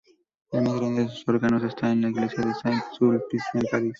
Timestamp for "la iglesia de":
2.01-2.55